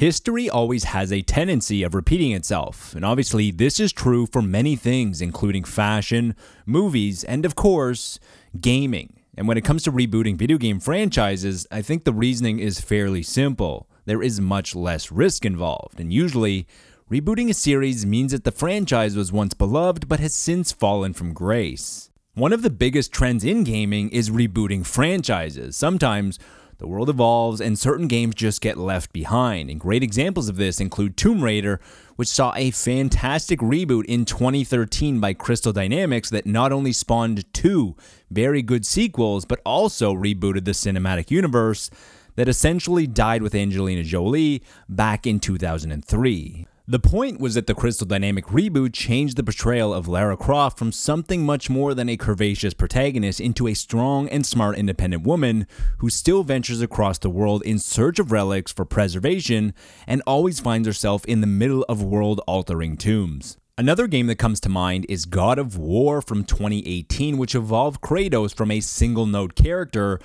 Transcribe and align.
History 0.00 0.48
always 0.48 0.84
has 0.84 1.12
a 1.12 1.20
tendency 1.20 1.82
of 1.82 1.94
repeating 1.94 2.32
itself, 2.32 2.94
and 2.94 3.04
obviously, 3.04 3.50
this 3.50 3.78
is 3.78 3.92
true 3.92 4.24
for 4.24 4.40
many 4.40 4.74
things, 4.74 5.20
including 5.20 5.62
fashion, 5.62 6.34
movies, 6.64 7.22
and 7.22 7.44
of 7.44 7.54
course, 7.54 8.18
gaming. 8.58 9.12
And 9.36 9.46
when 9.46 9.58
it 9.58 9.64
comes 9.66 9.82
to 9.82 9.92
rebooting 9.92 10.38
video 10.38 10.56
game 10.56 10.80
franchises, 10.80 11.66
I 11.70 11.82
think 11.82 12.04
the 12.04 12.14
reasoning 12.14 12.60
is 12.60 12.80
fairly 12.80 13.22
simple. 13.22 13.90
There 14.06 14.22
is 14.22 14.40
much 14.40 14.74
less 14.74 15.12
risk 15.12 15.44
involved, 15.44 16.00
and 16.00 16.10
usually, 16.10 16.66
rebooting 17.10 17.50
a 17.50 17.52
series 17.52 18.06
means 18.06 18.32
that 18.32 18.44
the 18.44 18.52
franchise 18.52 19.16
was 19.16 19.30
once 19.30 19.52
beloved 19.52 20.08
but 20.08 20.18
has 20.18 20.34
since 20.34 20.72
fallen 20.72 21.12
from 21.12 21.34
grace. 21.34 22.08
One 22.32 22.54
of 22.54 22.62
the 22.62 22.70
biggest 22.70 23.12
trends 23.12 23.44
in 23.44 23.64
gaming 23.64 24.08
is 24.08 24.30
rebooting 24.30 24.86
franchises. 24.86 25.76
Sometimes 25.76 26.38
the 26.80 26.88
world 26.88 27.10
evolves 27.10 27.60
and 27.60 27.78
certain 27.78 28.08
games 28.08 28.34
just 28.34 28.62
get 28.62 28.78
left 28.78 29.12
behind. 29.12 29.70
And 29.70 29.78
great 29.78 30.02
examples 30.02 30.48
of 30.48 30.56
this 30.56 30.80
include 30.80 31.16
Tomb 31.16 31.44
Raider, 31.44 31.78
which 32.16 32.28
saw 32.28 32.54
a 32.56 32.70
fantastic 32.70 33.60
reboot 33.60 34.06
in 34.06 34.24
2013 34.24 35.20
by 35.20 35.34
Crystal 35.34 35.74
Dynamics 35.74 36.30
that 36.30 36.46
not 36.46 36.72
only 36.72 36.92
spawned 36.92 37.44
two 37.52 37.96
very 38.30 38.62
good 38.62 38.86
sequels, 38.86 39.44
but 39.44 39.60
also 39.64 40.14
rebooted 40.14 40.64
the 40.64 40.70
cinematic 40.70 41.30
universe 41.30 41.90
that 42.36 42.48
essentially 42.48 43.06
died 43.06 43.42
with 43.42 43.54
Angelina 43.54 44.02
Jolie 44.02 44.62
back 44.88 45.26
in 45.26 45.38
2003. 45.38 46.66
The 46.90 46.98
point 46.98 47.38
was 47.38 47.54
that 47.54 47.68
the 47.68 47.74
Crystal 47.76 48.04
Dynamic 48.04 48.46
reboot 48.46 48.92
changed 48.92 49.36
the 49.36 49.44
portrayal 49.44 49.94
of 49.94 50.08
Lara 50.08 50.36
Croft 50.36 50.76
from 50.76 50.90
something 50.90 51.46
much 51.46 51.70
more 51.70 51.94
than 51.94 52.08
a 52.08 52.16
curvaceous 52.16 52.76
protagonist 52.76 53.40
into 53.40 53.68
a 53.68 53.74
strong 53.74 54.28
and 54.28 54.44
smart 54.44 54.76
independent 54.76 55.22
woman 55.22 55.68
who 55.98 56.10
still 56.10 56.42
ventures 56.42 56.80
across 56.80 57.16
the 57.18 57.30
world 57.30 57.62
in 57.62 57.78
search 57.78 58.18
of 58.18 58.32
relics 58.32 58.72
for 58.72 58.84
preservation 58.84 59.72
and 60.08 60.20
always 60.26 60.58
finds 60.58 60.88
herself 60.88 61.24
in 61.26 61.40
the 61.40 61.46
middle 61.46 61.84
of 61.88 62.02
world 62.02 62.40
altering 62.48 62.96
tombs. 62.96 63.56
Another 63.78 64.08
game 64.08 64.26
that 64.26 64.40
comes 64.40 64.58
to 64.58 64.68
mind 64.68 65.06
is 65.08 65.26
God 65.26 65.60
of 65.60 65.78
War 65.78 66.20
from 66.20 66.42
2018, 66.42 67.38
which 67.38 67.54
evolved 67.54 68.00
Kratos 68.00 68.52
from 68.52 68.72
a 68.72 68.80
single 68.80 69.26
node 69.26 69.54
character 69.54 70.18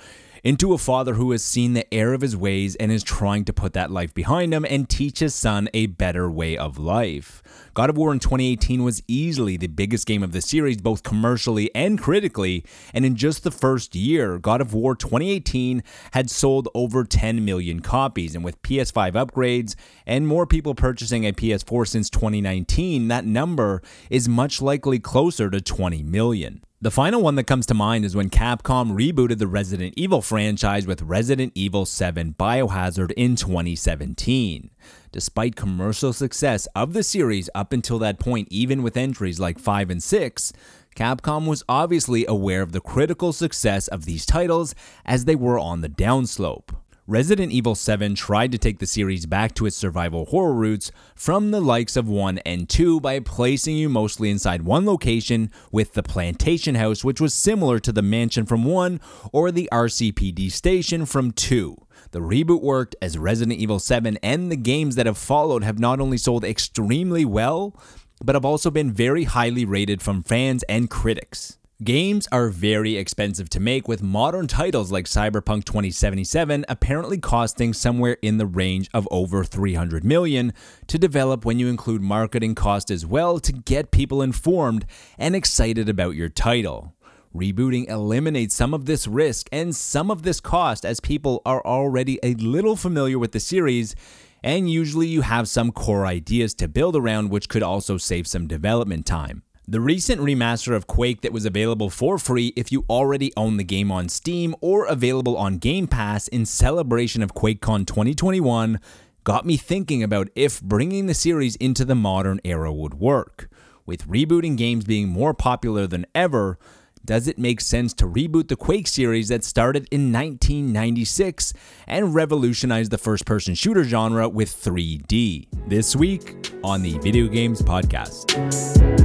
into 0.44 0.72
a 0.72 0.78
father 0.78 1.14
who 1.14 1.30
has 1.32 1.42
seen 1.42 1.72
the 1.72 1.92
error 1.92 2.14
of 2.14 2.20
his 2.20 2.36
ways 2.36 2.74
and 2.76 2.92
is 2.92 3.02
trying 3.02 3.44
to 3.44 3.52
put 3.52 3.72
that 3.72 3.90
life 3.90 4.14
behind 4.14 4.52
him 4.52 4.64
and 4.68 4.88
teach 4.88 5.18
his 5.18 5.34
son 5.34 5.68
a 5.74 5.86
better 5.86 6.30
way 6.30 6.56
of 6.56 6.78
life. 6.78 7.42
God 7.74 7.90
of 7.90 7.96
War 7.96 8.12
in 8.12 8.20
2018 8.20 8.82
was 8.82 9.02
easily 9.06 9.56
the 9.56 9.66
biggest 9.66 10.06
game 10.06 10.22
of 10.22 10.32
the 10.32 10.40
series, 10.40 10.78
both 10.78 11.02
commercially 11.02 11.70
and 11.74 11.98
critically, 12.00 12.64
and 12.94 13.04
in 13.04 13.16
just 13.16 13.44
the 13.44 13.50
first 13.50 13.94
year, 13.94 14.38
God 14.38 14.60
of 14.60 14.72
War 14.72 14.94
2018 14.94 15.82
had 16.12 16.30
sold 16.30 16.68
over 16.74 17.04
10 17.04 17.44
million 17.44 17.80
copies. 17.80 18.34
And 18.34 18.42
with 18.42 18.62
PS5 18.62 19.12
upgrades 19.12 19.74
and 20.06 20.26
more 20.26 20.46
people 20.46 20.74
purchasing 20.74 21.26
a 21.26 21.32
PS4 21.32 21.86
since 21.86 22.08
2019, 22.10 23.08
that 23.08 23.26
number 23.26 23.82
is 24.10 24.28
much 24.28 24.62
likely 24.62 24.98
closer 24.98 25.50
to 25.50 25.60
20 25.60 26.02
million. 26.02 26.62
The 26.78 26.90
final 26.90 27.22
one 27.22 27.36
that 27.36 27.44
comes 27.44 27.64
to 27.66 27.74
mind 27.74 28.04
is 28.04 28.14
when 28.14 28.28
Capcom 28.28 28.92
rebooted 28.92 29.38
the 29.38 29.46
Resident 29.46 29.94
Evil 29.96 30.20
franchise 30.20 30.86
with 30.86 31.00
Resident 31.00 31.52
Evil 31.54 31.86
7 31.86 32.34
Biohazard 32.38 33.12
in 33.12 33.34
2017. 33.34 34.68
Despite 35.10 35.56
commercial 35.56 36.12
success 36.12 36.68
of 36.76 36.92
the 36.92 37.02
series 37.02 37.48
up 37.54 37.72
until 37.72 37.98
that 38.00 38.18
point, 38.18 38.48
even 38.50 38.82
with 38.82 38.98
entries 38.98 39.40
like 39.40 39.58
5 39.58 39.88
and 39.88 40.02
6, 40.02 40.52
Capcom 40.94 41.46
was 41.46 41.64
obviously 41.66 42.26
aware 42.26 42.60
of 42.60 42.72
the 42.72 42.82
critical 42.82 43.32
success 43.32 43.88
of 43.88 44.04
these 44.04 44.26
titles 44.26 44.74
as 45.06 45.24
they 45.24 45.34
were 45.34 45.58
on 45.58 45.80
the 45.80 45.88
downslope. 45.88 46.76
Resident 47.08 47.52
Evil 47.52 47.76
7 47.76 48.16
tried 48.16 48.50
to 48.50 48.58
take 48.58 48.80
the 48.80 48.86
series 48.86 49.26
back 49.26 49.54
to 49.54 49.64
its 49.64 49.76
survival 49.76 50.24
horror 50.24 50.52
roots 50.52 50.90
from 51.14 51.52
the 51.52 51.60
likes 51.60 51.96
of 51.96 52.08
1 52.08 52.38
and 52.38 52.68
2 52.68 52.98
by 52.98 53.20
placing 53.20 53.76
you 53.76 53.88
mostly 53.88 54.28
inside 54.28 54.62
one 54.62 54.84
location 54.84 55.52
with 55.70 55.92
the 55.92 56.02
Plantation 56.02 56.74
House, 56.74 57.04
which 57.04 57.20
was 57.20 57.32
similar 57.32 57.78
to 57.78 57.92
the 57.92 58.02
mansion 58.02 58.44
from 58.44 58.64
1 58.64 59.00
or 59.32 59.52
the 59.52 59.68
RCPD 59.70 60.50
station 60.50 61.06
from 61.06 61.30
2. 61.30 61.76
The 62.10 62.18
reboot 62.18 62.60
worked 62.60 62.96
as 63.00 63.16
Resident 63.16 63.60
Evil 63.60 63.78
7 63.78 64.18
and 64.20 64.50
the 64.50 64.56
games 64.56 64.96
that 64.96 65.06
have 65.06 65.16
followed 65.16 65.62
have 65.62 65.78
not 65.78 66.00
only 66.00 66.18
sold 66.18 66.44
extremely 66.44 67.24
well, 67.24 67.80
but 68.20 68.34
have 68.34 68.44
also 68.44 68.68
been 68.68 68.92
very 68.92 69.22
highly 69.22 69.64
rated 69.64 70.02
from 70.02 70.24
fans 70.24 70.64
and 70.64 70.90
critics. 70.90 71.56
Games 71.84 72.26
are 72.32 72.48
very 72.48 72.96
expensive 72.96 73.50
to 73.50 73.60
make, 73.60 73.86
with 73.86 74.02
modern 74.02 74.46
titles 74.46 74.90
like 74.90 75.04
Cyberpunk 75.04 75.66
2077 75.66 76.64
apparently 76.70 77.18
costing 77.18 77.74
somewhere 77.74 78.16
in 78.22 78.38
the 78.38 78.46
range 78.46 78.88
of 78.94 79.06
over 79.10 79.44
300 79.44 80.02
million 80.02 80.54
to 80.86 80.98
develop 80.98 81.44
when 81.44 81.58
you 81.58 81.68
include 81.68 82.00
marketing 82.00 82.54
cost 82.54 82.90
as 82.90 83.04
well 83.04 83.38
to 83.40 83.52
get 83.52 83.90
people 83.90 84.22
informed 84.22 84.86
and 85.18 85.36
excited 85.36 85.86
about 85.86 86.14
your 86.14 86.30
title. 86.30 86.94
Rebooting 87.34 87.90
eliminates 87.90 88.54
some 88.54 88.72
of 88.72 88.86
this 88.86 89.06
risk 89.06 89.46
and 89.52 89.76
some 89.76 90.10
of 90.10 90.22
this 90.22 90.40
cost 90.40 90.86
as 90.86 90.98
people 91.00 91.42
are 91.44 91.62
already 91.66 92.18
a 92.22 92.32
little 92.36 92.76
familiar 92.76 93.18
with 93.18 93.32
the 93.32 93.40
series, 93.40 93.94
and 94.42 94.70
usually 94.70 95.08
you 95.08 95.20
have 95.20 95.46
some 95.46 95.72
core 95.72 96.06
ideas 96.06 96.54
to 96.54 96.68
build 96.68 96.96
around, 96.96 97.28
which 97.28 97.50
could 97.50 97.62
also 97.62 97.98
save 97.98 98.26
some 98.26 98.46
development 98.46 99.04
time. 99.04 99.42
The 99.68 99.80
recent 99.80 100.20
remaster 100.20 100.76
of 100.76 100.86
Quake 100.86 101.22
that 101.22 101.32
was 101.32 101.44
available 101.44 101.90
for 101.90 102.18
free 102.18 102.52
if 102.54 102.70
you 102.70 102.84
already 102.88 103.32
own 103.36 103.56
the 103.56 103.64
game 103.64 103.90
on 103.90 104.08
Steam 104.08 104.54
or 104.60 104.86
available 104.86 105.36
on 105.36 105.58
Game 105.58 105.88
Pass 105.88 106.28
in 106.28 106.46
celebration 106.46 107.20
of 107.20 107.34
QuakeCon 107.34 107.84
2021 107.84 108.78
got 109.24 109.44
me 109.44 109.56
thinking 109.56 110.04
about 110.04 110.28
if 110.36 110.62
bringing 110.62 111.06
the 111.06 111.14
series 111.14 111.56
into 111.56 111.84
the 111.84 111.96
modern 111.96 112.40
era 112.44 112.72
would 112.72 112.94
work. 112.94 113.48
With 113.84 114.06
rebooting 114.06 114.56
games 114.56 114.84
being 114.84 115.08
more 115.08 115.34
popular 115.34 115.88
than 115.88 116.06
ever, 116.14 116.60
does 117.04 117.26
it 117.26 117.36
make 117.36 117.60
sense 117.60 117.92
to 117.94 118.04
reboot 118.04 118.46
the 118.46 118.54
Quake 118.54 118.86
series 118.86 119.26
that 119.28 119.42
started 119.42 119.88
in 119.90 120.12
1996 120.12 121.52
and 121.88 122.14
revolutionized 122.14 122.92
the 122.92 122.98
first 122.98 123.26
person 123.26 123.56
shooter 123.56 123.82
genre 123.82 124.28
with 124.28 124.48
3D? 124.48 125.48
This 125.66 125.96
week 125.96 126.52
on 126.62 126.82
the 126.82 127.00
Video 127.00 127.26
Games 127.26 127.62
Podcast 127.62 128.95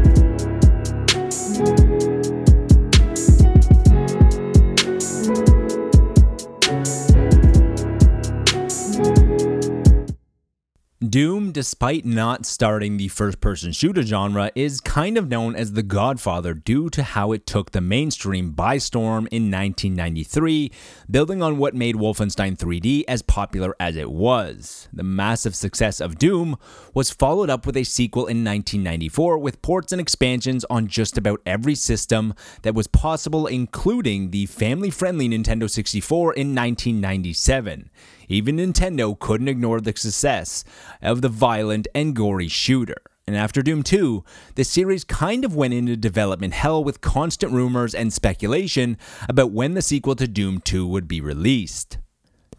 you 1.62 2.11
Doom, 11.12 11.52
despite 11.52 12.06
not 12.06 12.46
starting 12.46 12.96
the 12.96 13.10
first 13.10 13.42
person 13.42 13.74
shooter 13.74 14.02
genre, 14.02 14.50
is 14.56 14.80
kind 14.80 15.18
of 15.18 15.28
known 15.28 15.58
as 15.58 15.74
the 15.74 15.84
godfather 15.84 16.54
due 16.54 16.90
to 16.90 17.04
how 17.04 17.34
it 17.34 17.46
took 17.46 17.72
the 17.72 17.82
mainstream 17.82 18.52
by 18.52 18.78
storm 18.78 19.28
in 19.30 19.52
1993, 19.52 20.72
building 21.10 21.44
on 21.44 21.58
what 21.58 21.76
made 21.76 21.96
Wolfenstein 21.96 22.58
3D 22.58 23.04
as 23.10 23.22
popular 23.24 23.76
as 23.78 23.98
it 23.98 24.10
was. 24.10 24.88
The 24.94 25.04
massive 25.04 25.54
success 25.54 26.00
of 26.00 26.18
Doom 26.18 26.56
was 26.94 27.12
followed 27.12 27.50
up 27.50 27.66
with 27.66 27.76
a 27.76 27.84
sequel 27.84 28.22
in 28.22 28.46
1994 28.46 29.38
with 29.38 29.62
ports 29.62 29.92
and 29.92 30.00
expansions 30.00 30.64
on 30.70 30.88
just 30.88 31.18
about 31.18 31.42
every 31.46 31.76
system 31.76 32.34
that 32.62 32.74
was 32.74 32.88
possible, 32.88 33.48
including 33.48 34.32
the 34.32 34.46
family 34.46 34.90
friendly 34.90 35.28
Nintendo 35.28 35.70
64 35.70 36.36
in 36.36 36.56
1997 36.56 37.90
even 38.32 38.58
Nintendo 38.58 39.18
couldn't 39.18 39.48
ignore 39.48 39.82
the 39.82 39.94
success 39.96 40.64
of 41.02 41.22
the 41.22 41.30
violent 41.30 41.88
and 41.94 42.16
gory 42.16 42.48
shooter. 42.48 43.02
And 43.28 43.36
after 43.36 43.62
Doom 43.62 43.84
2, 43.84 44.24
the 44.56 44.64
series 44.64 45.04
kind 45.04 45.46
of 45.46 45.56
went 45.56 45.74
into 45.74 45.96
development 45.96 46.54
hell 46.54 46.84
with 46.84 47.02
constant 47.02 47.54
rumors 47.54 47.94
and 47.94 48.12
speculation 48.12 48.98
about 49.30 49.52
when 49.52 49.74
the 49.74 49.82
sequel 49.82 50.16
to 50.16 50.28
Doom 50.28 50.60
2 50.60 50.88
would 50.88 51.08
be 51.08 51.22
released. 51.22 51.98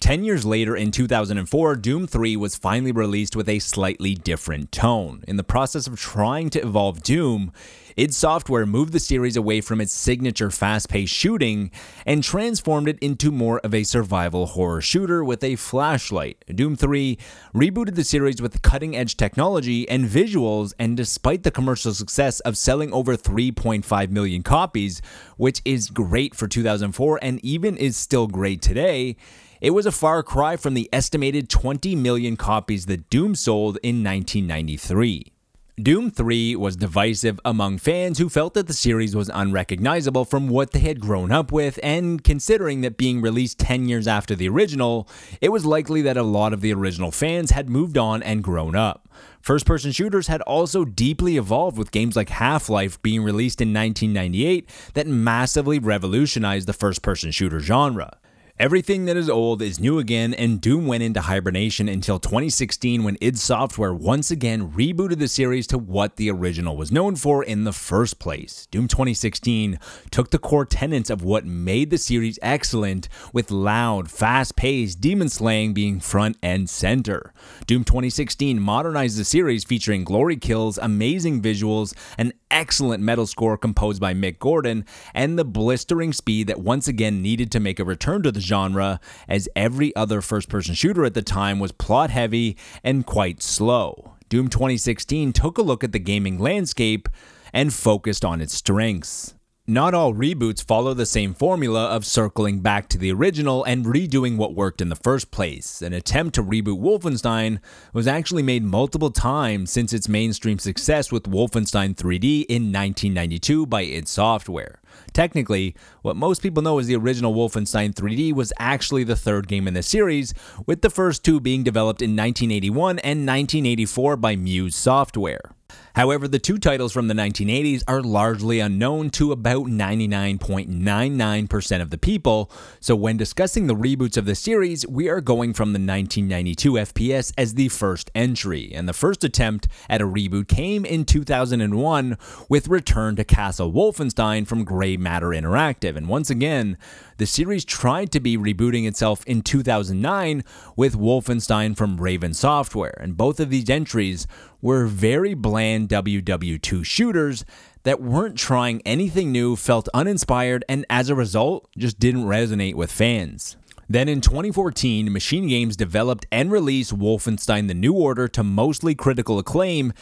Ten 0.02 0.24
years 0.24 0.44
later, 0.44 0.74
in 0.74 0.90
2004, 0.90 1.76
Doom 1.76 2.08
3 2.08 2.36
was 2.36 2.56
finally 2.56 2.90
released 2.90 3.36
with 3.36 3.48
a 3.48 3.60
slightly 3.60 4.16
different 4.16 4.72
tone. 4.72 5.22
In 5.28 5.36
the 5.36 5.44
process 5.44 5.86
of 5.86 5.96
trying 5.96 6.50
to 6.50 6.60
evolve 6.60 7.04
Doom, 7.04 7.52
id 7.96 8.12
Software 8.12 8.66
moved 8.66 8.92
the 8.92 8.98
series 8.98 9.36
away 9.36 9.60
from 9.60 9.80
its 9.80 9.92
signature 9.92 10.50
fast 10.50 10.88
paced 10.88 11.14
shooting 11.14 11.70
and 12.04 12.24
transformed 12.24 12.88
it 12.88 12.98
into 12.98 13.30
more 13.30 13.60
of 13.60 13.72
a 13.72 13.84
survival 13.84 14.46
horror 14.46 14.80
shooter 14.80 15.22
with 15.22 15.44
a 15.44 15.54
flashlight. 15.54 16.44
Doom 16.52 16.74
3 16.74 17.16
rebooted 17.54 17.94
the 17.94 18.02
series 18.02 18.42
with 18.42 18.60
cutting 18.60 18.96
edge 18.96 19.16
technology 19.16 19.88
and 19.88 20.06
visuals, 20.06 20.72
and 20.80 20.96
despite 20.96 21.44
the 21.44 21.52
commercial 21.52 21.94
success 21.94 22.40
of 22.40 22.56
selling 22.56 22.92
over 22.92 23.16
3.5 23.16 24.10
million 24.10 24.42
copies, 24.42 25.00
which 25.36 25.62
is 25.64 25.90
great 25.90 26.34
for 26.34 26.48
2004 26.48 27.20
and 27.22 27.38
even 27.44 27.76
is 27.76 27.96
still 27.96 28.26
great 28.26 28.60
today, 28.60 29.16
it 29.62 29.70
was 29.70 29.86
a 29.86 29.92
far 29.92 30.24
cry 30.24 30.56
from 30.56 30.74
the 30.74 30.88
estimated 30.92 31.48
20 31.48 31.94
million 31.94 32.36
copies 32.36 32.86
that 32.86 33.08
Doom 33.08 33.36
sold 33.36 33.78
in 33.84 34.02
1993. 34.02 35.32
Doom 35.80 36.10
3 36.10 36.56
was 36.56 36.74
divisive 36.74 37.38
among 37.44 37.78
fans 37.78 38.18
who 38.18 38.28
felt 38.28 38.54
that 38.54 38.66
the 38.66 38.72
series 38.72 39.14
was 39.14 39.30
unrecognizable 39.32 40.24
from 40.24 40.48
what 40.48 40.72
they 40.72 40.80
had 40.80 40.98
grown 40.98 41.30
up 41.30 41.52
with, 41.52 41.78
and 41.80 42.24
considering 42.24 42.80
that 42.80 42.96
being 42.96 43.22
released 43.22 43.60
10 43.60 43.88
years 43.88 44.08
after 44.08 44.34
the 44.34 44.48
original, 44.48 45.08
it 45.40 45.50
was 45.50 45.64
likely 45.64 46.02
that 46.02 46.16
a 46.16 46.24
lot 46.24 46.52
of 46.52 46.60
the 46.60 46.74
original 46.74 47.12
fans 47.12 47.52
had 47.52 47.70
moved 47.70 47.96
on 47.96 48.20
and 48.20 48.42
grown 48.42 48.74
up. 48.74 49.08
First 49.40 49.64
person 49.64 49.92
shooters 49.92 50.26
had 50.26 50.40
also 50.42 50.84
deeply 50.84 51.36
evolved 51.36 51.78
with 51.78 51.92
games 51.92 52.16
like 52.16 52.30
Half 52.30 52.68
Life 52.68 53.00
being 53.00 53.22
released 53.22 53.60
in 53.60 53.72
1998 53.72 54.68
that 54.94 55.06
massively 55.06 55.78
revolutionized 55.78 56.66
the 56.66 56.72
first 56.72 57.00
person 57.00 57.30
shooter 57.30 57.60
genre. 57.60 58.18
Everything 58.62 59.06
that 59.06 59.16
is 59.16 59.28
old 59.28 59.60
is 59.60 59.80
new 59.80 59.98
again, 59.98 60.32
and 60.32 60.60
Doom 60.60 60.86
went 60.86 61.02
into 61.02 61.20
hibernation 61.20 61.88
until 61.88 62.20
2016 62.20 63.02
when 63.02 63.18
id 63.20 63.36
Software 63.36 63.92
once 63.92 64.30
again 64.30 64.70
rebooted 64.70 65.18
the 65.18 65.26
series 65.26 65.66
to 65.66 65.76
what 65.76 66.14
the 66.14 66.30
original 66.30 66.76
was 66.76 66.92
known 66.92 67.16
for 67.16 67.42
in 67.42 67.64
the 67.64 67.72
first 67.72 68.20
place. 68.20 68.68
Doom 68.70 68.86
2016 68.86 69.80
took 70.12 70.30
the 70.30 70.38
core 70.38 70.64
tenets 70.64 71.10
of 71.10 71.24
what 71.24 71.44
made 71.44 71.90
the 71.90 71.98
series 71.98 72.38
excellent, 72.40 73.08
with 73.32 73.50
loud, 73.50 74.08
fast 74.08 74.54
paced 74.54 75.00
demon 75.00 75.28
slaying 75.28 75.74
being 75.74 75.98
front 75.98 76.36
and 76.40 76.70
center. 76.70 77.34
Doom 77.66 77.82
2016 77.82 78.60
modernized 78.60 79.18
the 79.18 79.24
series 79.24 79.64
featuring 79.64 80.04
glory 80.04 80.36
kills, 80.36 80.78
amazing 80.78 81.42
visuals, 81.42 81.94
an 82.16 82.32
excellent 82.52 83.02
metal 83.02 83.26
score 83.26 83.56
composed 83.56 84.00
by 84.00 84.14
Mick 84.14 84.38
Gordon, 84.38 84.84
and 85.14 85.36
the 85.36 85.44
blistering 85.44 86.12
speed 86.12 86.46
that 86.46 86.60
once 86.60 86.86
again 86.86 87.20
needed 87.20 87.50
to 87.50 87.60
make 87.60 87.80
a 87.80 87.84
return 87.84 88.22
to 88.22 88.30
the 88.30 88.40
genre, 88.40 89.00
as 89.26 89.48
every 89.56 89.96
other 89.96 90.20
first 90.20 90.48
person 90.48 90.74
shooter 90.74 91.04
at 91.04 91.14
the 91.14 91.22
time 91.22 91.58
was 91.58 91.72
plot 91.72 92.10
heavy 92.10 92.56
and 92.84 93.06
quite 93.06 93.42
slow. 93.42 94.14
Doom 94.28 94.48
2016 94.48 95.32
took 95.32 95.58
a 95.58 95.62
look 95.62 95.82
at 95.82 95.92
the 95.92 95.98
gaming 95.98 96.38
landscape 96.38 97.08
and 97.52 97.74
focused 97.74 98.24
on 98.24 98.40
its 98.40 98.54
strengths. 98.54 99.34
Not 99.68 99.94
all 99.94 100.12
reboots 100.12 100.60
follow 100.66 100.92
the 100.92 101.06
same 101.06 101.34
formula 101.34 101.84
of 101.84 102.04
circling 102.04 102.62
back 102.62 102.88
to 102.88 102.98
the 102.98 103.12
original 103.12 103.62
and 103.62 103.84
redoing 103.84 104.36
what 104.36 104.56
worked 104.56 104.80
in 104.80 104.88
the 104.88 104.96
first 104.96 105.30
place. 105.30 105.80
An 105.80 105.92
attempt 105.92 106.34
to 106.34 106.42
reboot 106.42 106.80
Wolfenstein 106.80 107.60
was 107.92 108.08
actually 108.08 108.42
made 108.42 108.64
multiple 108.64 109.12
times 109.12 109.70
since 109.70 109.92
its 109.92 110.08
mainstream 110.08 110.58
success 110.58 111.12
with 111.12 111.30
Wolfenstein 111.30 111.94
3D 111.94 112.46
in 112.48 112.72
1992 112.72 113.66
by 113.66 113.82
id 113.82 114.08
Software. 114.08 114.81
Technically, 115.12 115.74
what 116.02 116.16
most 116.16 116.42
people 116.42 116.62
know 116.62 116.78
as 116.78 116.86
the 116.86 116.96
original 116.96 117.34
Wolfenstein 117.34 117.94
3D 117.94 118.32
was 118.32 118.52
actually 118.58 119.04
the 119.04 119.16
third 119.16 119.48
game 119.48 119.68
in 119.68 119.74
the 119.74 119.82
series, 119.82 120.34
with 120.66 120.82
the 120.82 120.90
first 120.90 121.24
two 121.24 121.40
being 121.40 121.62
developed 121.62 122.02
in 122.02 122.10
1981 122.10 122.98
and 123.00 123.26
1984 123.26 124.16
by 124.16 124.36
Muse 124.36 124.76
Software. 124.76 125.52
However, 125.94 126.26
the 126.26 126.38
two 126.38 126.56
titles 126.58 126.90
from 126.92 127.08
the 127.08 127.14
1980s 127.14 127.82
are 127.86 128.00
largely 128.00 128.60
unknown 128.60 129.10
to 129.10 129.30
about 129.32 129.66
99.99% 129.66 131.82
of 131.82 131.90
the 131.90 131.98
people, 131.98 132.50
so 132.80 132.96
when 132.96 133.18
discussing 133.18 133.66
the 133.66 133.74
reboots 133.74 134.16
of 134.16 134.24
the 134.24 134.34
series, 134.34 134.86
we 134.86 135.10
are 135.10 135.20
going 135.20 135.52
from 135.52 135.74
the 135.74 135.78
1992 135.78 136.72
FPS 136.72 137.34
as 137.36 137.52
the 137.54 137.68
first 137.68 138.10
entry, 138.14 138.72
and 138.74 138.88
the 138.88 138.94
first 138.94 139.22
attempt 139.22 139.68
at 139.88 140.00
a 140.00 140.06
reboot 140.06 140.48
came 140.48 140.86
in 140.86 141.04
2001 141.04 142.16
with 142.48 142.68
Return 142.68 143.16
to 143.16 143.24
Castle 143.24 143.72
Wolfenstein 143.72 144.46
from 144.46 144.64
Grey 144.82 144.96
Matter 144.96 145.28
Interactive, 145.28 145.94
and 145.94 146.08
once 146.08 146.28
again, 146.28 146.76
the 147.18 147.24
series 147.24 147.64
tried 147.64 148.10
to 148.10 148.18
be 148.18 148.36
rebooting 148.36 148.84
itself 148.84 149.22
in 149.28 149.40
2009 149.40 150.42
with 150.74 150.96
Wolfenstein 150.96 151.76
from 151.76 151.98
Raven 151.98 152.34
Software, 152.34 152.98
and 153.00 153.16
both 153.16 153.38
of 153.38 153.48
these 153.48 153.70
entries 153.70 154.26
were 154.60 154.86
very 154.86 155.34
bland 155.34 155.88
WW2 155.88 156.84
shooters 156.84 157.44
that 157.84 158.02
weren't 158.02 158.36
trying 158.36 158.82
anything 158.84 159.30
new, 159.30 159.54
felt 159.54 159.88
uninspired, 159.94 160.64
and 160.68 160.84
as 160.90 161.08
a 161.08 161.14
result, 161.14 161.68
just 161.78 162.00
didn't 162.00 162.24
resonate 162.24 162.74
with 162.74 162.90
fans. 162.90 163.56
Then 163.88 164.08
in 164.08 164.20
2014, 164.20 165.12
Machine 165.12 165.46
Games 165.46 165.76
developed 165.76 166.26
and 166.32 166.50
released 166.50 166.98
Wolfenstein 166.98 167.68
The 167.68 167.74
New 167.74 167.92
Order 167.92 168.26
to 168.26 168.42
mostly 168.42 168.96
critical 168.96 169.38
acclaim 169.38 169.92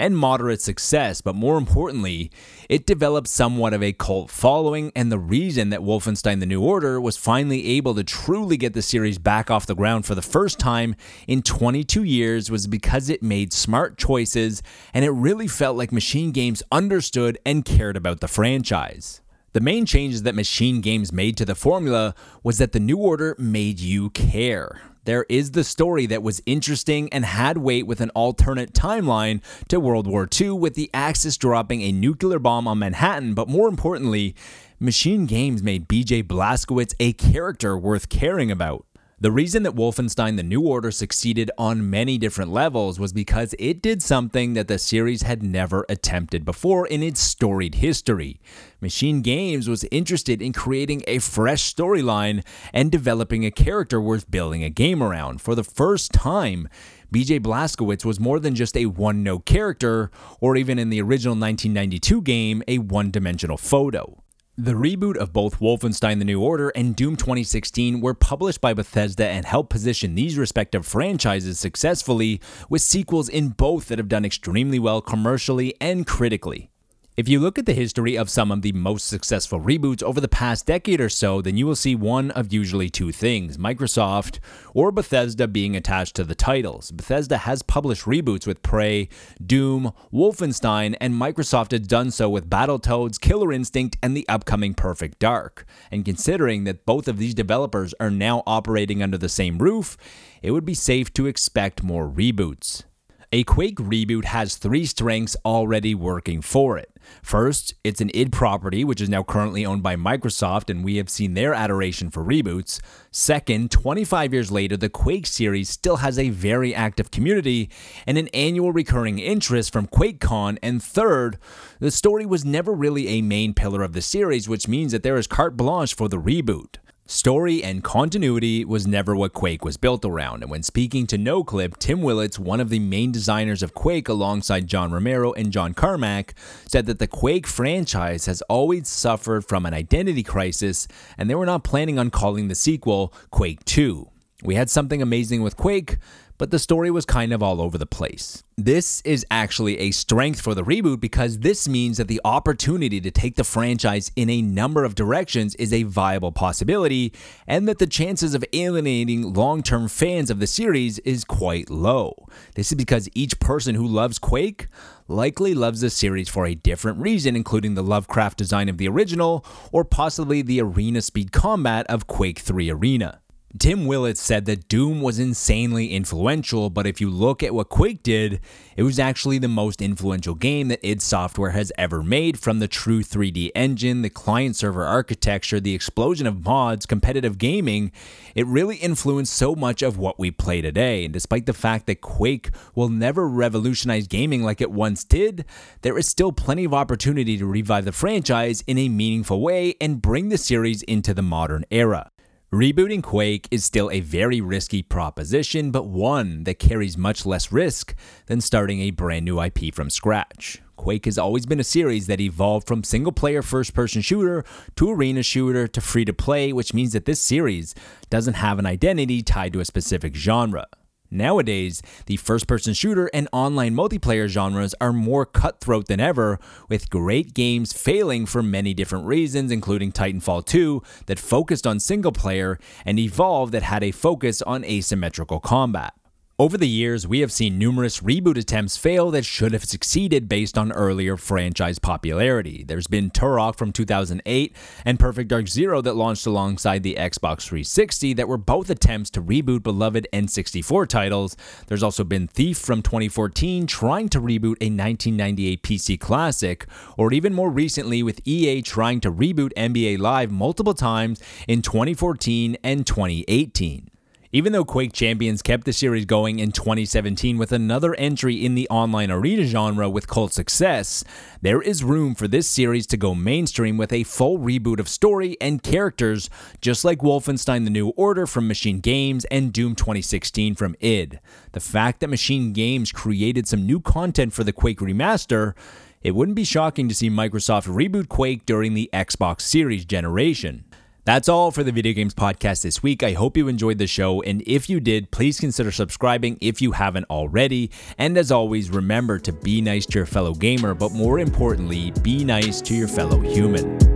and 0.00 0.16
moderate 0.16 0.62
success, 0.62 1.20
but 1.20 1.34
more 1.36 1.58
importantly, 1.58 2.30
it 2.68 2.86
developed 2.86 3.28
somewhat 3.28 3.74
of 3.74 3.82
a 3.82 3.92
cult 3.92 4.30
following, 4.30 4.90
and 4.96 5.12
the 5.12 5.18
reason 5.18 5.68
that 5.70 5.80
Wolfenstein 5.80 6.40
The 6.40 6.46
New 6.46 6.62
Order 6.62 7.00
was 7.00 7.16
finally 7.16 7.66
able 7.76 7.94
to 7.94 8.02
truly 8.02 8.56
get 8.56 8.72
the 8.72 8.82
series 8.82 9.18
back 9.18 9.50
off 9.50 9.66
the 9.66 9.74
ground 9.74 10.06
for 10.06 10.14
the 10.14 10.22
first 10.22 10.58
time 10.58 10.96
in 11.28 11.42
22 11.42 12.02
years 12.02 12.50
was 12.50 12.66
because 12.66 13.10
it 13.10 13.22
made 13.22 13.52
smart 13.52 13.98
choices 13.98 14.62
and 14.94 15.04
it 15.04 15.10
really 15.10 15.46
felt 15.46 15.76
like 15.76 15.92
Machine 15.92 16.32
Games 16.32 16.62
understood 16.72 17.38
and 17.44 17.64
cared 17.64 17.96
about 17.96 18.20
the 18.20 18.28
franchise. 18.28 19.20
The 19.52 19.60
main 19.60 19.84
changes 19.84 20.22
that 20.22 20.34
Machine 20.34 20.80
Games 20.80 21.12
made 21.12 21.36
to 21.36 21.44
the 21.44 21.54
formula 21.54 22.14
was 22.42 22.58
that 22.58 22.72
the 22.72 22.80
New 22.80 22.96
Order 22.96 23.34
made 23.38 23.80
you 23.80 24.10
care 24.10 24.80
there 25.04 25.24
is 25.28 25.52
the 25.52 25.64
story 25.64 26.06
that 26.06 26.22
was 26.22 26.42
interesting 26.46 27.12
and 27.12 27.24
had 27.24 27.58
weight 27.58 27.86
with 27.86 28.00
an 28.00 28.10
alternate 28.10 28.72
timeline 28.72 29.40
to 29.68 29.80
World 29.80 30.06
War 30.06 30.28
II, 30.40 30.50
with 30.50 30.74
the 30.74 30.90
Axis 30.92 31.36
dropping 31.36 31.82
a 31.82 31.92
nuclear 31.92 32.38
bomb 32.38 32.68
on 32.68 32.78
Manhattan, 32.78 33.34
but 33.34 33.48
more 33.48 33.68
importantly, 33.68 34.34
Machine 34.78 35.26
Games 35.26 35.62
made 35.62 35.88
BJ 35.88 36.22
Blazkowicz 36.22 36.94
a 36.98 37.12
character 37.12 37.76
worth 37.76 38.08
caring 38.08 38.50
about. 38.50 38.86
The 39.22 39.30
reason 39.30 39.64
that 39.64 39.74
Wolfenstein 39.74 40.38
The 40.38 40.42
New 40.42 40.62
Order 40.62 40.90
succeeded 40.90 41.50
on 41.58 41.90
many 41.90 42.16
different 42.16 42.52
levels 42.52 42.98
was 42.98 43.12
because 43.12 43.54
it 43.58 43.82
did 43.82 44.00
something 44.02 44.54
that 44.54 44.66
the 44.66 44.78
series 44.78 45.20
had 45.20 45.42
never 45.42 45.84
attempted 45.90 46.42
before 46.46 46.86
in 46.86 47.02
its 47.02 47.20
storied 47.20 47.74
history. 47.74 48.40
Machine 48.80 49.20
Games 49.20 49.68
was 49.68 49.84
interested 49.90 50.40
in 50.40 50.54
creating 50.54 51.02
a 51.06 51.18
fresh 51.18 51.74
storyline 51.74 52.42
and 52.72 52.90
developing 52.90 53.44
a 53.44 53.50
character 53.50 54.00
worth 54.00 54.30
building 54.30 54.64
a 54.64 54.70
game 54.70 55.02
around. 55.02 55.42
For 55.42 55.54
the 55.54 55.64
first 55.64 56.14
time, 56.14 56.66
BJ 57.12 57.40
Blazkowicz 57.40 58.06
was 58.06 58.18
more 58.18 58.40
than 58.40 58.54
just 58.54 58.74
a 58.74 58.86
one 58.86 59.22
note 59.22 59.44
character, 59.44 60.10
or 60.40 60.56
even 60.56 60.78
in 60.78 60.88
the 60.88 61.02
original 61.02 61.32
1992 61.32 62.22
game, 62.22 62.62
a 62.66 62.78
one 62.78 63.10
dimensional 63.10 63.58
photo. 63.58 64.19
The 64.62 64.72
reboot 64.72 65.16
of 65.16 65.32
both 65.32 65.58
Wolfenstein 65.58 66.18
The 66.18 66.26
New 66.26 66.42
Order 66.42 66.68
and 66.68 66.94
Doom 66.94 67.16
2016 67.16 68.02
were 68.02 68.12
published 68.12 68.60
by 68.60 68.74
Bethesda 68.74 69.26
and 69.26 69.46
helped 69.46 69.70
position 69.70 70.14
these 70.14 70.36
respective 70.36 70.84
franchises 70.84 71.58
successfully, 71.58 72.42
with 72.68 72.82
sequels 72.82 73.30
in 73.30 73.48
both 73.48 73.88
that 73.88 73.96
have 73.96 74.10
done 74.10 74.26
extremely 74.26 74.78
well 74.78 75.00
commercially 75.00 75.74
and 75.80 76.06
critically. 76.06 76.68
If 77.16 77.28
you 77.28 77.40
look 77.40 77.58
at 77.58 77.66
the 77.66 77.74
history 77.74 78.16
of 78.16 78.30
some 78.30 78.52
of 78.52 78.62
the 78.62 78.70
most 78.70 79.08
successful 79.08 79.60
reboots 79.60 80.02
over 80.02 80.20
the 80.20 80.28
past 80.28 80.64
decade 80.64 81.00
or 81.00 81.08
so, 81.08 81.42
then 81.42 81.56
you 81.56 81.66
will 81.66 81.74
see 81.74 81.96
one 81.96 82.30
of 82.30 82.52
usually 82.52 82.88
two 82.88 83.10
things 83.10 83.58
Microsoft 83.58 84.38
or 84.74 84.92
Bethesda 84.92 85.48
being 85.48 85.74
attached 85.74 86.14
to 86.16 86.24
the 86.24 86.36
titles. 86.36 86.92
Bethesda 86.92 87.38
has 87.38 87.62
published 87.62 88.04
reboots 88.04 88.46
with 88.46 88.62
Prey, 88.62 89.08
Doom, 89.44 89.92
Wolfenstein, 90.12 90.96
and 91.00 91.12
Microsoft 91.14 91.72
has 91.72 91.80
done 91.80 92.12
so 92.12 92.30
with 92.30 92.48
Battletoads, 92.48 93.20
Killer 93.20 93.52
Instinct, 93.52 93.96
and 94.00 94.16
the 94.16 94.26
upcoming 94.28 94.72
Perfect 94.72 95.18
Dark. 95.18 95.66
And 95.90 96.04
considering 96.04 96.62
that 96.64 96.86
both 96.86 97.08
of 97.08 97.18
these 97.18 97.34
developers 97.34 97.92
are 97.98 98.10
now 98.10 98.44
operating 98.46 99.02
under 99.02 99.18
the 99.18 99.28
same 99.28 99.58
roof, 99.58 99.96
it 100.42 100.52
would 100.52 100.64
be 100.64 100.74
safe 100.74 101.12
to 101.14 101.26
expect 101.26 101.82
more 101.82 102.08
reboots. 102.08 102.84
A 103.32 103.44
Quake 103.44 103.76
reboot 103.76 104.24
has 104.24 104.56
three 104.56 104.84
strengths 104.84 105.36
already 105.44 105.94
working 105.94 106.42
for 106.42 106.76
it. 106.76 106.90
First, 107.22 107.74
it's 107.84 108.00
an 108.00 108.10
id 108.12 108.32
property, 108.32 108.82
which 108.82 109.00
is 109.00 109.08
now 109.08 109.22
currently 109.22 109.64
owned 109.64 109.84
by 109.84 109.94
Microsoft, 109.94 110.68
and 110.68 110.82
we 110.84 110.96
have 110.96 111.08
seen 111.08 111.34
their 111.34 111.54
adoration 111.54 112.10
for 112.10 112.24
reboots. 112.24 112.80
Second, 113.12 113.70
25 113.70 114.32
years 114.32 114.50
later, 114.50 114.76
the 114.76 114.88
Quake 114.88 115.28
series 115.28 115.68
still 115.68 115.98
has 115.98 116.18
a 116.18 116.30
very 116.30 116.74
active 116.74 117.12
community 117.12 117.70
and 118.04 118.18
an 118.18 118.26
annual 118.34 118.72
recurring 118.72 119.20
interest 119.20 119.72
from 119.72 119.86
QuakeCon. 119.86 120.58
And 120.60 120.82
third, 120.82 121.38
the 121.78 121.92
story 121.92 122.26
was 122.26 122.44
never 122.44 122.72
really 122.72 123.06
a 123.06 123.22
main 123.22 123.54
pillar 123.54 123.84
of 123.84 123.92
the 123.92 124.02
series, 124.02 124.48
which 124.48 124.66
means 124.66 124.90
that 124.90 125.04
there 125.04 125.16
is 125.16 125.28
carte 125.28 125.56
blanche 125.56 125.94
for 125.94 126.08
the 126.08 126.18
reboot. 126.18 126.78
Story 127.10 127.60
and 127.60 127.82
continuity 127.82 128.64
was 128.64 128.86
never 128.86 129.16
what 129.16 129.32
Quake 129.32 129.64
was 129.64 129.76
built 129.76 130.04
around, 130.04 130.42
and 130.42 130.50
when 130.50 130.62
speaking 130.62 131.08
to 131.08 131.18
NoClip, 131.18 131.76
Tim 131.78 132.02
Willits, 132.02 132.38
one 132.38 132.60
of 132.60 132.68
the 132.68 132.78
main 132.78 133.10
designers 133.10 133.64
of 133.64 133.74
Quake 133.74 134.08
alongside 134.08 134.68
John 134.68 134.92
Romero 134.92 135.32
and 135.32 135.50
John 135.50 135.74
Carmack, 135.74 136.34
said 136.68 136.86
that 136.86 137.00
the 137.00 137.08
Quake 137.08 137.48
franchise 137.48 138.26
has 138.26 138.42
always 138.42 138.86
suffered 138.86 139.44
from 139.44 139.66
an 139.66 139.74
identity 139.74 140.22
crisis, 140.22 140.86
and 141.18 141.28
they 141.28 141.34
were 141.34 141.44
not 141.44 141.64
planning 141.64 141.98
on 141.98 142.10
calling 142.10 142.46
the 142.46 142.54
sequel 142.54 143.12
Quake 143.32 143.64
2. 143.64 144.08
We 144.44 144.54
had 144.54 144.70
something 144.70 145.02
amazing 145.02 145.42
with 145.42 145.56
Quake, 145.56 145.96
but 146.40 146.50
the 146.50 146.58
story 146.58 146.90
was 146.90 147.04
kind 147.04 147.34
of 147.34 147.42
all 147.42 147.60
over 147.60 147.76
the 147.76 147.84
place. 147.84 148.42
This 148.56 149.02
is 149.02 149.26
actually 149.30 149.78
a 149.78 149.90
strength 149.90 150.40
for 150.40 150.54
the 150.54 150.64
reboot 150.64 150.98
because 150.98 151.40
this 151.40 151.68
means 151.68 151.98
that 151.98 152.08
the 152.08 152.22
opportunity 152.24 152.98
to 152.98 153.10
take 153.10 153.36
the 153.36 153.44
franchise 153.44 154.10
in 154.16 154.30
a 154.30 154.40
number 154.40 154.82
of 154.82 154.94
directions 154.94 155.54
is 155.56 155.70
a 155.70 155.82
viable 155.82 156.32
possibility, 156.32 157.12
and 157.46 157.68
that 157.68 157.78
the 157.78 157.86
chances 157.86 158.34
of 158.34 158.42
alienating 158.54 159.34
long 159.34 159.62
term 159.62 159.86
fans 159.86 160.30
of 160.30 160.40
the 160.40 160.46
series 160.46 160.98
is 161.00 161.24
quite 161.24 161.68
low. 161.68 162.26
This 162.54 162.72
is 162.72 162.76
because 162.76 163.10
each 163.14 163.38
person 163.38 163.74
who 163.74 163.86
loves 163.86 164.18
Quake 164.18 164.68
likely 165.08 165.52
loves 165.52 165.82
the 165.82 165.90
series 165.90 166.30
for 166.30 166.46
a 166.46 166.54
different 166.54 167.00
reason, 167.00 167.36
including 167.36 167.74
the 167.74 167.82
Lovecraft 167.82 168.38
design 168.38 168.70
of 168.70 168.78
the 168.78 168.88
original, 168.88 169.44
or 169.72 169.84
possibly 169.84 170.40
the 170.40 170.62
arena 170.62 171.02
speed 171.02 171.32
combat 171.32 171.84
of 171.88 172.06
Quake 172.06 172.38
3 172.38 172.70
Arena. 172.70 173.19
Tim 173.58 173.86
Willits 173.86 174.20
said 174.20 174.44
that 174.44 174.68
Doom 174.68 175.00
was 175.00 175.18
insanely 175.18 175.88
influential, 175.92 176.70
but 176.70 176.86
if 176.86 177.00
you 177.00 177.10
look 177.10 177.42
at 177.42 177.52
what 177.52 177.68
Quake 177.68 178.00
did, 178.00 178.40
it 178.76 178.84
was 178.84 179.00
actually 179.00 179.38
the 179.38 179.48
most 179.48 179.82
influential 179.82 180.36
game 180.36 180.68
that 180.68 180.78
id 180.86 181.02
Software 181.02 181.50
has 181.50 181.72
ever 181.76 182.00
made 182.00 182.38
from 182.38 182.60
the 182.60 182.68
true 182.68 183.02
3D 183.02 183.50
engine, 183.56 184.02
the 184.02 184.08
client 184.08 184.54
server 184.54 184.84
architecture, 184.84 185.58
the 185.58 185.74
explosion 185.74 186.28
of 186.28 186.44
mods, 186.44 186.86
competitive 186.86 187.38
gaming. 187.38 187.90
It 188.36 188.46
really 188.46 188.76
influenced 188.76 189.32
so 189.32 189.56
much 189.56 189.82
of 189.82 189.98
what 189.98 190.16
we 190.16 190.30
play 190.30 190.60
today. 190.60 191.04
And 191.04 191.12
despite 191.12 191.46
the 191.46 191.52
fact 191.52 191.86
that 191.86 192.00
Quake 192.00 192.50
will 192.76 192.88
never 192.88 193.28
revolutionize 193.28 194.06
gaming 194.06 194.44
like 194.44 194.60
it 194.60 194.70
once 194.70 195.02
did, 195.02 195.44
there 195.82 195.98
is 195.98 196.06
still 196.06 196.30
plenty 196.30 196.64
of 196.64 196.72
opportunity 196.72 197.36
to 197.36 197.46
revive 197.46 197.84
the 197.84 197.90
franchise 197.90 198.62
in 198.68 198.78
a 198.78 198.88
meaningful 198.88 199.40
way 199.40 199.74
and 199.80 200.00
bring 200.00 200.28
the 200.28 200.38
series 200.38 200.82
into 200.82 201.12
the 201.12 201.22
modern 201.22 201.64
era. 201.72 202.12
Rebooting 202.52 203.04
Quake 203.04 203.46
is 203.52 203.64
still 203.64 203.88
a 203.92 204.00
very 204.00 204.40
risky 204.40 204.82
proposition, 204.82 205.70
but 205.70 205.86
one 205.86 206.42
that 206.42 206.58
carries 206.58 206.98
much 206.98 207.24
less 207.24 207.52
risk 207.52 207.94
than 208.26 208.40
starting 208.40 208.80
a 208.80 208.90
brand 208.90 209.24
new 209.24 209.40
IP 209.40 209.72
from 209.72 209.88
scratch. 209.88 210.60
Quake 210.74 211.04
has 211.04 211.16
always 211.16 211.46
been 211.46 211.60
a 211.60 211.64
series 211.64 212.08
that 212.08 212.20
evolved 212.20 212.66
from 212.66 212.82
single 212.82 213.12
player 213.12 213.40
first 213.42 213.72
person 213.72 214.02
shooter 214.02 214.44
to 214.74 214.90
arena 214.90 215.22
shooter 215.22 215.68
to 215.68 215.80
free 215.80 216.04
to 216.04 216.12
play, 216.12 216.52
which 216.52 216.74
means 216.74 216.92
that 216.92 217.04
this 217.04 217.20
series 217.20 217.72
doesn't 218.08 218.34
have 218.34 218.58
an 218.58 218.66
identity 218.66 219.22
tied 219.22 219.52
to 219.52 219.60
a 219.60 219.64
specific 219.64 220.16
genre. 220.16 220.66
Nowadays, 221.10 221.82
the 222.06 222.16
first 222.16 222.46
person 222.46 222.72
shooter 222.72 223.10
and 223.12 223.28
online 223.32 223.74
multiplayer 223.74 224.28
genres 224.28 224.74
are 224.80 224.92
more 224.92 225.26
cutthroat 225.26 225.88
than 225.88 225.98
ever, 225.98 226.38
with 226.68 226.88
great 226.88 227.34
games 227.34 227.72
failing 227.72 228.26
for 228.26 228.42
many 228.42 228.74
different 228.74 229.06
reasons, 229.06 229.50
including 229.50 229.90
Titanfall 229.90 230.46
2 230.46 230.82
that 231.06 231.18
focused 231.18 231.66
on 231.66 231.80
single 231.80 232.12
player 232.12 232.58
and 232.84 232.98
Evolve 232.98 233.50
that 233.50 233.64
had 233.64 233.82
a 233.82 233.90
focus 233.90 234.40
on 234.42 234.64
asymmetrical 234.64 235.40
combat. 235.40 235.94
Over 236.40 236.56
the 236.56 236.66
years, 236.66 237.06
we 237.06 237.20
have 237.20 237.30
seen 237.30 237.58
numerous 237.58 238.00
reboot 238.00 238.38
attempts 238.38 238.78
fail 238.78 239.10
that 239.10 239.26
should 239.26 239.52
have 239.52 239.66
succeeded 239.66 240.26
based 240.26 240.56
on 240.56 240.72
earlier 240.72 241.18
franchise 241.18 241.78
popularity. 241.78 242.64
There's 242.66 242.86
been 242.86 243.10
Turok 243.10 243.56
from 243.56 243.72
2008 243.72 244.56
and 244.86 244.98
Perfect 244.98 245.28
Dark 245.28 245.48
Zero 245.48 245.82
that 245.82 245.96
launched 245.96 246.24
alongside 246.24 246.82
the 246.82 246.94
Xbox 246.94 247.42
360 247.42 248.14
that 248.14 248.26
were 248.26 248.38
both 248.38 248.70
attempts 248.70 249.10
to 249.10 249.22
reboot 249.22 249.62
beloved 249.62 250.08
N64 250.14 250.88
titles. 250.88 251.36
There's 251.66 251.82
also 251.82 252.04
been 252.04 252.26
Thief 252.26 252.56
from 252.56 252.80
2014 252.80 253.66
trying 253.66 254.08
to 254.08 254.18
reboot 254.18 254.56
a 254.62 254.72
1998 254.72 255.62
PC 255.62 256.00
classic, 256.00 256.64
or 256.96 257.12
even 257.12 257.34
more 257.34 257.50
recently 257.50 258.02
with 258.02 258.26
EA 258.26 258.62
trying 258.62 259.00
to 259.00 259.12
reboot 259.12 259.52
NBA 259.58 259.98
Live 259.98 260.30
multiple 260.30 260.72
times 260.72 261.20
in 261.46 261.60
2014 261.60 262.56
and 262.64 262.86
2018. 262.86 263.90
Even 264.32 264.52
though 264.52 264.64
Quake 264.64 264.92
Champions 264.92 265.42
kept 265.42 265.64
the 265.64 265.72
series 265.72 266.04
going 266.04 266.38
in 266.38 266.52
2017 266.52 267.36
with 267.36 267.50
another 267.50 267.96
entry 267.96 268.44
in 268.44 268.54
the 268.54 268.68
online 268.68 269.10
arena 269.10 269.42
genre 269.42 269.90
with 269.90 270.06
cult 270.06 270.32
success, 270.32 271.02
there 271.42 271.60
is 271.60 271.82
room 271.82 272.14
for 272.14 272.28
this 272.28 272.46
series 272.46 272.86
to 272.86 272.96
go 272.96 273.12
mainstream 273.12 273.76
with 273.76 273.92
a 273.92 274.04
full 274.04 274.38
reboot 274.38 274.78
of 274.78 274.88
story 274.88 275.36
and 275.40 275.64
characters, 275.64 276.30
just 276.60 276.84
like 276.84 277.00
Wolfenstein 277.00 277.64
The 277.64 277.70
New 277.70 277.88
Order 277.96 278.24
from 278.24 278.46
Machine 278.46 278.78
Games 278.78 279.24
and 279.32 279.52
Doom 279.52 279.74
2016 279.74 280.54
from 280.54 280.76
id. 280.78 281.18
The 281.50 281.58
fact 281.58 281.98
that 281.98 282.06
Machine 282.06 282.52
Games 282.52 282.92
created 282.92 283.48
some 283.48 283.66
new 283.66 283.80
content 283.80 284.32
for 284.32 284.44
the 284.44 284.52
Quake 284.52 284.78
remaster 284.78 285.54
it 286.02 286.14
wouldn't 286.14 286.36
be 286.36 286.44
shocking 286.44 286.88
to 286.88 286.94
see 286.94 287.10
Microsoft 287.10 287.68
reboot 287.68 288.08
Quake 288.08 288.46
during 288.46 288.72
the 288.72 288.88
Xbox 288.90 289.42
Series 289.42 289.84
generation. 289.84 290.64
That's 291.04 291.28
all 291.28 291.50
for 291.50 291.64
the 291.64 291.72
Video 291.72 291.94
Games 291.94 292.14
Podcast 292.14 292.62
this 292.62 292.82
week. 292.82 293.02
I 293.02 293.12
hope 293.12 293.36
you 293.36 293.48
enjoyed 293.48 293.78
the 293.78 293.86
show, 293.86 294.20
and 294.22 294.42
if 294.46 294.68
you 294.68 294.80
did, 294.80 295.10
please 295.10 295.40
consider 295.40 295.72
subscribing 295.72 296.36
if 296.42 296.60
you 296.60 296.72
haven't 296.72 297.06
already. 297.08 297.70
And 297.96 298.18
as 298.18 298.30
always, 298.30 298.70
remember 298.70 299.18
to 299.20 299.32
be 299.32 299.62
nice 299.62 299.86
to 299.86 299.98
your 299.98 300.06
fellow 300.06 300.34
gamer, 300.34 300.74
but 300.74 300.92
more 300.92 301.18
importantly, 301.18 301.92
be 302.02 302.22
nice 302.22 302.60
to 302.62 302.74
your 302.74 302.88
fellow 302.88 303.18
human. 303.18 303.89